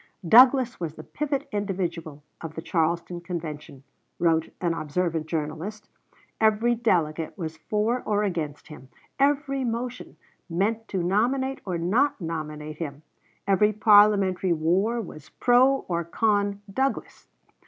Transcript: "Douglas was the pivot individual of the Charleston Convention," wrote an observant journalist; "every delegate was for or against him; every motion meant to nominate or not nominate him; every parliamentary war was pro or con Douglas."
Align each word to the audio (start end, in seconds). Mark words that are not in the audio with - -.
"Douglas 0.27 0.79
was 0.79 0.95
the 0.95 1.03
pivot 1.03 1.47
individual 1.51 2.23
of 2.41 2.55
the 2.55 2.61
Charleston 2.63 3.21
Convention," 3.21 3.83
wrote 4.17 4.49
an 4.59 4.73
observant 4.73 5.27
journalist; 5.27 5.89
"every 6.39 6.73
delegate 6.73 7.37
was 7.37 7.57
for 7.57 8.01
or 8.03 8.23
against 8.23 8.69
him; 8.69 8.89
every 9.19 9.63
motion 9.63 10.17
meant 10.49 10.87
to 10.87 11.03
nominate 11.03 11.61
or 11.65 11.77
not 11.77 12.19
nominate 12.19 12.77
him; 12.79 13.03
every 13.45 13.71
parliamentary 13.71 14.53
war 14.53 14.99
was 14.99 15.29
pro 15.29 15.85
or 15.87 16.03
con 16.03 16.63
Douglas." 16.73 17.27